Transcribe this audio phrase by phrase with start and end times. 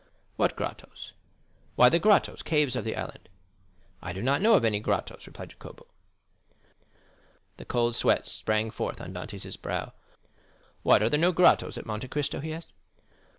[0.35, 1.13] "What grottos?"
[1.75, 3.29] "Why, the grottos—caves of the island."
[4.01, 5.85] "I do not know of any grottos," replied Jacopo.
[7.57, 9.93] The cold sweat sprang forth on Dantès' brow.
[10.81, 12.71] "What, are there no grottos at Monte Cristo?" he asked.